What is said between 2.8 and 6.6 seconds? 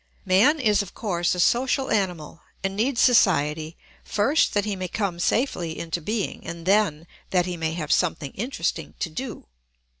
society first that he may come safely into being,